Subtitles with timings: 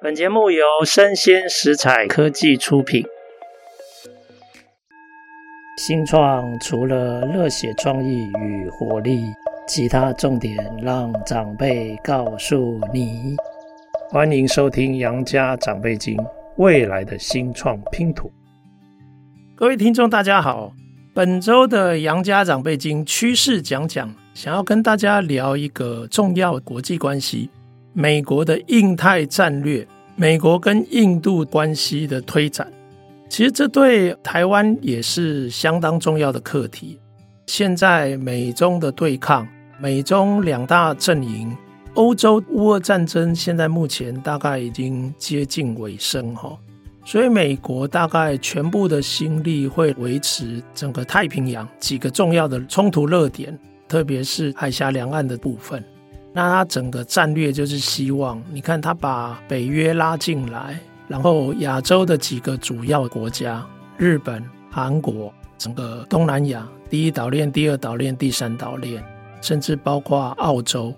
[0.00, 3.04] 本节目由生鲜食材科技出品。
[5.76, 9.24] 新创除了热血创意与活力，
[9.66, 13.34] 其他重点让长辈告诉你。
[14.08, 16.16] 欢迎收听《杨家长辈经》，
[16.58, 18.30] 未来的新创拼图。
[19.56, 20.72] 各位听众，大家好。
[21.12, 27.50] 本周的《杨家长辈经》趋势讲讲，想要跟大家聊一个重要国际关系。
[28.00, 29.84] 美国的印太战略，
[30.14, 32.72] 美国跟印度关系的推展，
[33.28, 36.96] 其实这对台湾也是相当重要的课题。
[37.48, 39.44] 现在美中的对抗，
[39.80, 41.52] 美中两大阵营，
[41.94, 46.56] 欧洲乌俄战争现在目前大概已经接近尾声哈，
[47.04, 53.58] 所以美国大概全部的心力会维持整个太平洋几个重要的冲突热点，
[53.88, 55.82] 特别是海峡两岸的部分。
[56.38, 60.78] 那他整个战略就是希望，你看他把北约拉进来，
[61.08, 63.66] 然后亚洲的几个主要国家，
[63.96, 69.02] 日本、韩国，整个东南亚第一岛链、第二岛链、第三岛链，
[69.40, 70.94] 甚至包括澳洲，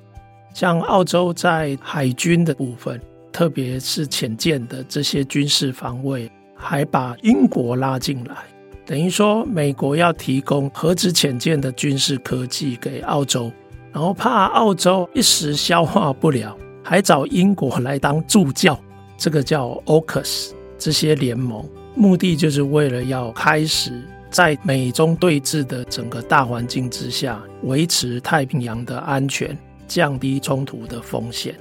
[0.53, 3.01] 像澳洲在海军的部分，
[3.33, 8.37] 特别是潜舰的这些军事防卫，还把英国拉进来，
[8.85, 13.51] 等于说美国要提供核子潜舰的军事科技给澳洲。
[13.93, 18.79] 然后怕澳洲一时消化不了，还找英国来当助教，
[19.17, 29.57] 这个叫 AUKUS 这些联盟，目的就是为了要开始在美中对峙的整个大环境之下，维持太平洋的安全，
[29.89, 31.55] 降低冲突的风险。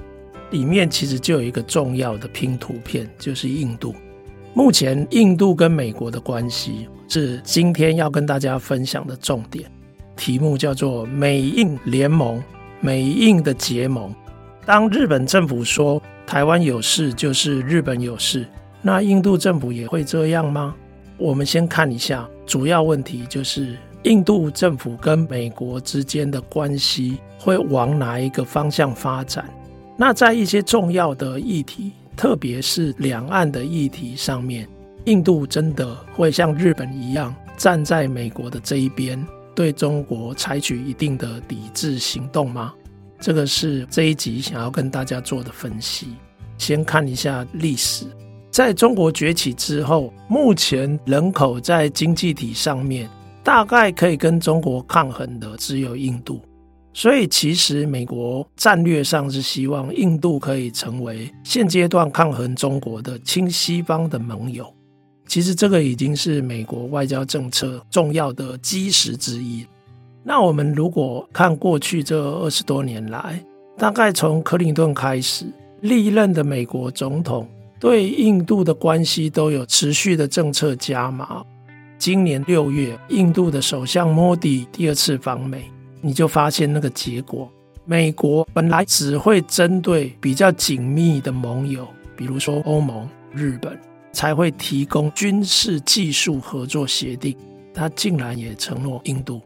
[0.50, 3.94] 里面其实就有一个重要的拼图片，就是印度。
[4.54, 9.70] 目前印度跟美国的关系是今天要跟大家分享的重点。
[10.20, 12.40] 题目叫做“美印联盟”，
[12.78, 14.14] 美印的结盟。
[14.66, 18.46] 当日本政府说台湾有事就是日本有事，
[18.82, 20.74] 那印度政府也会这样吗？
[21.16, 29.46] 我们先看一下主要问题，就是印度政府跟美国之间的关系会往哪一个方向发展？
[29.96, 34.68] 那在一些重要的议题，特别是两岸的议题上面，
[35.06, 39.18] 印度真的会像日本一样站在美国的这一边？
[39.54, 42.72] 对中国采取一定的抵制行动吗？
[43.20, 46.08] 这个是这一集想要跟大家做的分析。
[46.56, 48.06] 先看一下历史，
[48.50, 53.08] 在中国崛起之后，目前人口在经济体上面
[53.42, 56.40] 大概可以跟中国抗衡的只有印度。
[56.92, 64.74] 所以其实美国战略上是希望印度可以成为现阶段抗衡中国的亲西方的盟友。
[65.30, 69.64] 其实这个已经是美国外交政策重要的基石之一。
[70.24, 73.40] 那我们如果看过去这二十多年来，
[73.78, 75.46] 大概从克林顿开始，
[75.82, 77.48] 历任的美国总统
[77.78, 81.44] 对印度的关系都有持续的政策加码。
[81.96, 85.62] 今年六月，印度的首相莫迪第二次访美，
[86.00, 87.48] 你就发现那个结果：
[87.84, 91.86] 美国本来只会针对比较紧密的盟友，
[92.16, 93.78] 比如说欧盟、日本。
[94.12, 97.36] 才会提供军事技术合作协定，
[97.72, 99.40] 他竟然也承诺印度。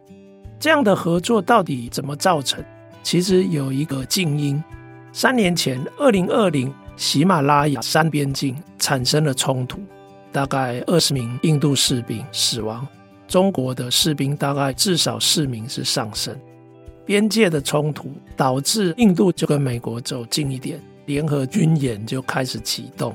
[0.59, 2.65] 这样的合作到底怎么造成？
[3.03, 4.63] 其实有一个近因。
[5.13, 9.81] 三年前，二零二零喜马拉雅山边境产生了冲突，
[10.33, 12.87] 大概二十名印度士兵死亡，
[13.29, 16.35] 中国的士兵大概至少四名是丧生。
[17.05, 23.15] 边界的冲突导致印度就跟美国走近一点，联合军演就开始启动。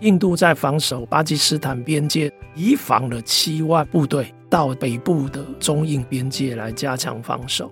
[0.00, 7.70] 印度在防守巴基斯坦边界，移防了七万部队到北部的中印边界来加强防守。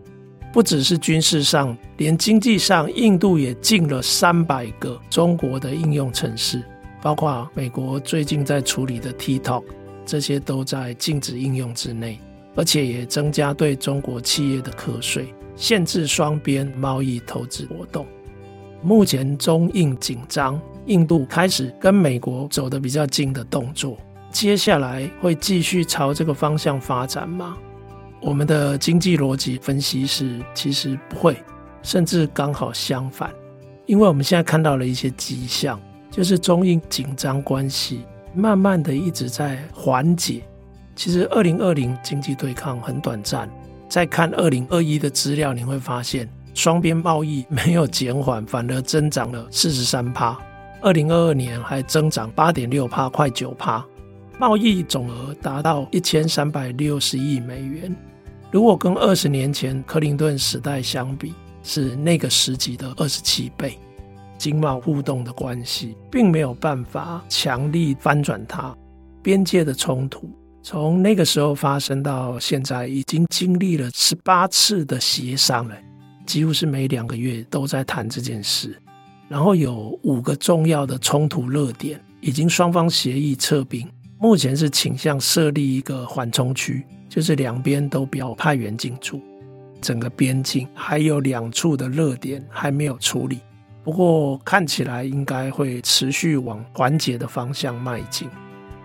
[0.52, 6.62] 不只是军事上，连经济上，印度也禁了三百个中国的应用城市，
[7.02, 9.64] 包括美国最近在处理的 TikTok，
[10.04, 12.18] 这些都在禁止应用之内，
[12.56, 18.06] 而且也增加对中国企业的课税，限制双边贸易投资活动。
[18.82, 20.60] 目前中印紧张。
[20.88, 23.96] 印度开始跟美国走得比较近的动作，
[24.32, 27.56] 接下来会继续朝这个方向发展吗？
[28.20, 31.36] 我们的经济逻辑分析是，其实不会，
[31.82, 33.30] 甚至刚好相反，
[33.84, 35.78] 因为我们现在看到了一些迹象，
[36.10, 38.00] 就是中印紧张关系
[38.34, 40.42] 慢慢的一直在缓解。
[40.96, 43.48] 其实二零二零经济对抗很短暂，
[43.90, 50.36] 再看二零二一的资料，你会发现双边贸易没有减缓，反而增长了四十三趴。
[50.80, 53.84] 二零二二年还增长八点六趴，快九趴，
[54.38, 57.94] 贸易总额达到一千三百六十亿美元。
[58.50, 63.78] 如果跟二十年前克林顿时代相比，是那个时期的二十七倍。
[64.38, 68.72] 经贸互动的关系，并没有办法强力翻转它。
[69.20, 70.30] 边界的冲突
[70.62, 75.76] 从那个时候发生到现在，已经经历了十八次的协商了，
[76.24, 78.80] 几乎是每两个月都在谈这件事。
[79.28, 83.86] 然后有五个重要的冲突热点，已经双方协议撤兵，
[84.18, 89.20] 目前是倾向设立一个缓冲区，就是两边都不要派员进驻。
[89.80, 93.38] 整个边境还有两处的热点还没有处理，
[93.84, 98.28] 不过看起来应该会持续往缓解的方向迈进。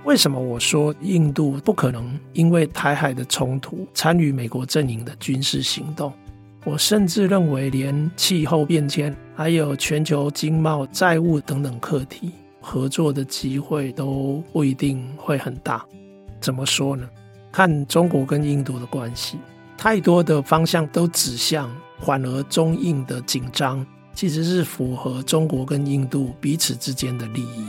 [0.04, 6.12] 为什么我说印度不可能因为台海的冲突参与美国阵营的军事行动？
[6.66, 12.32] 我甚至认为，连气候变迁、还有全球经贸、债务等等课题，
[12.62, 15.86] 合作的机会都不一定会很大。
[16.40, 17.08] 怎么说呢？
[17.52, 19.38] 看中国跟印度的关系，
[19.78, 21.70] 太多的方向都指向，
[22.00, 27.66] 反而中印的紧张其实是符合中国跟印度彼此之间的利益。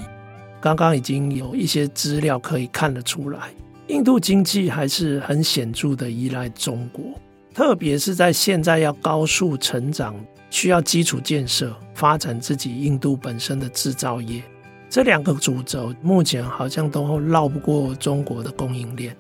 [0.61, 3.53] 刚刚已经有一些资料可以看得出来，
[3.89, 7.05] 印度经济还是很显著的依赖中国。
[7.55, 10.13] 特别是在现在要高速成长，
[10.51, 14.43] 需要基础建设，发展自己印度本身的制造业，
[14.91, 19.17] 这两个主轴目前好像都绕不过中国的供应链。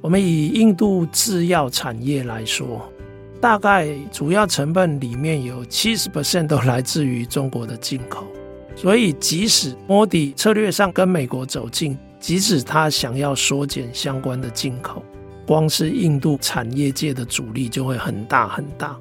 [0.00, 2.88] 我们以印度制药产业来说，
[3.40, 8.24] 大概主要成分里面有七十 percent 都来自于中国的进口，
[8.76, 15.02] 所以即使莫迪策略上跟美国走近，即使他想要缩减相关的进口。
[15.46, 18.96] 光是印度产业界的阻力就会很大很大，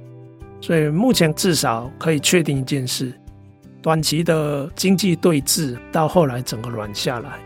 [0.61, 3.11] 所以目前至少可以确定一件事：
[3.81, 7.39] 短期的经济对峙到后来整个软下来，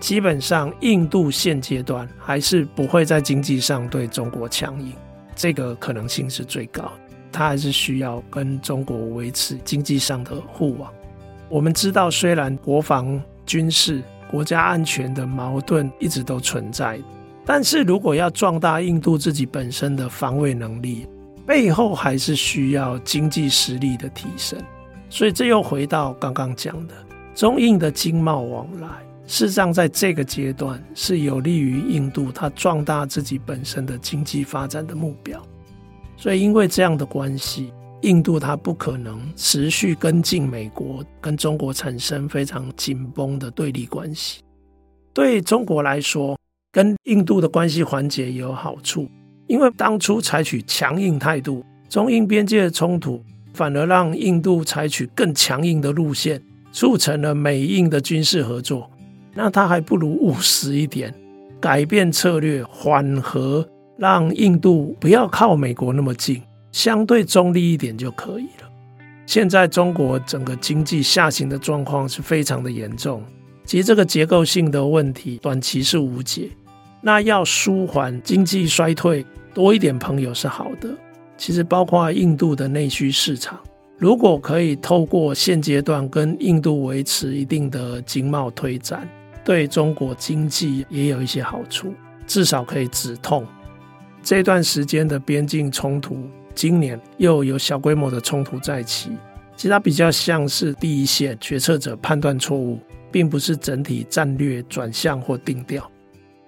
[0.00, 4.92] 基本上印度现阶段还是不会在经济上对中国强硬，
[5.36, 6.90] 这个可能性是最高。
[7.32, 10.92] 它还是需要跟中国维持经济上的互往。
[11.48, 16.98] 我们知道，虽然国防、军事、国家安全的矛盾一直都存在。
[17.44, 21.06] 但是如果要壮大印度自己本身的防卫能力，
[21.46, 24.58] 背后还是需要经济实力的提升。
[25.08, 26.94] 所以这又回到刚刚讲的，
[27.34, 28.88] 中印的经贸往来，
[29.26, 35.42] 事实上在这个阶段是有利于印度它壮大自己本身的经济发展的目标。
[36.16, 37.72] 所以因为这样的关系，
[38.02, 44.42] 印度它不可能持续跟进美国跟中国产生非常紧绷的对立关系。
[45.12, 46.38] 对中国来说，
[46.72, 49.08] 跟印度的关系缓解也有好处，
[49.48, 53.20] 因为当初采取强硬态度，中印边界的冲突
[53.52, 56.40] 反而让印度采取更强硬的路线，
[56.70, 58.88] 促成了美印的军事合作。
[59.34, 61.12] 那他还不如务实一点，
[61.60, 63.68] 改变策略，缓和，
[63.98, 66.40] 让印度不要靠美国那么近，
[66.70, 68.70] 相对中立一点就可以了。
[69.26, 73.24] 现在中国整个经济下行的状况是非常的严重，
[73.64, 76.48] 其实这个结构性的问题短期是无解。
[77.00, 79.24] 那要舒缓经济衰退，
[79.54, 80.88] 多一点朋友是好的。
[81.36, 83.58] 其实包括印度的内需市场，
[83.96, 89.08] 如果可以透过现阶段跟印度维持一定的经贸推展，
[89.42, 91.94] 对中国经济也有一些好处，
[92.26, 93.46] 至少可以止痛。
[94.22, 96.18] 这段时间的边境冲突，
[96.54, 99.08] 今年又有小规模的冲突再起，
[99.56, 102.78] 其实它比较像是第一线决策者判断错误，
[103.10, 105.90] 并不是整体战略转向或定调。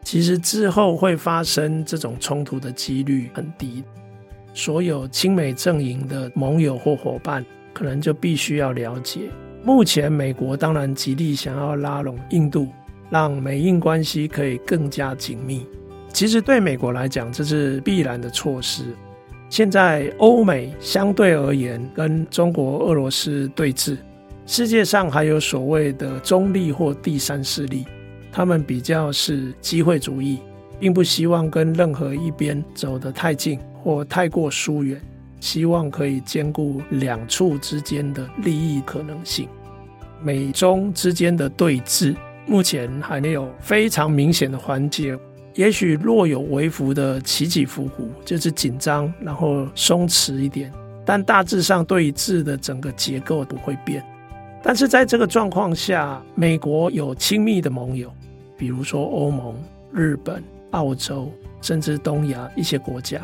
[0.02, 3.82] 其实之后会发生这种冲突的几率很低，
[4.52, 9.20] 所有亲美阵营的盟友或伙伴，可能就必须要了解，
[9.64, 12.68] 目前美国当然极力想要拉拢印度，
[13.10, 15.64] 让美印关系可以更加紧密。
[16.12, 18.84] 其实对美国来讲，这是必然的措施。
[19.48, 23.96] 现在欧美相对而言跟中国、俄罗斯对峙，
[24.46, 27.84] 世界上还有所谓的中立或第三势力。
[28.32, 30.38] 他们比较是机会主义，
[30.80, 34.98] 并不希望跟任何一边走得太近或太过疏远，
[35.38, 39.46] 希望可以兼顾两处之间的利益可能性。
[40.22, 45.14] 美中之间的对峙目前还没有非常明显的缓解，
[45.54, 50.72] 也许若有微幅的起起伏伏，就是紧张然后松弛一点，
[51.04, 54.02] 但大致上对峙的整个结构不会变。
[54.62, 58.10] 但是在这个状况下，美国有亲密的盟友。
[58.62, 59.56] 比如说欧盟、
[59.92, 60.40] 日本、
[60.70, 61.28] 澳洲，
[61.60, 63.20] 甚至东亚一些国家，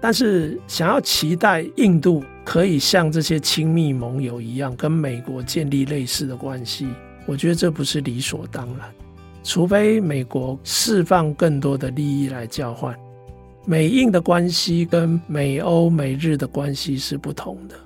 [0.00, 6.88] 但是想要期待印度可以像这些亲密盟友一样跟美国建立类似的关系，
[7.24, 8.80] 我觉得这不是理所当然。
[9.44, 12.92] 除非美国释放更多的利益来交换，
[13.64, 17.76] 美印的关系跟美欧美日的关系是不同的。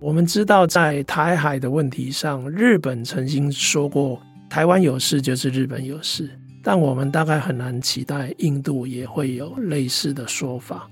[0.00, 4.18] 我们知道，在台海的问题上，日本曾经说过
[4.50, 6.28] “台湾有事就是日本有事”，
[6.62, 10.90] 但我们大概很难期待印度也会有类似的说法。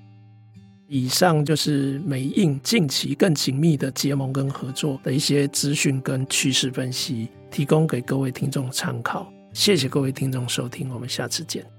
[0.87, 9.31] 以上就是美印近期更紧密的结盟跟合作的一些资讯跟趋势分析，提供给各位听众参考。
[9.53, 11.78] 谢谢各位听众收听，我们下次见。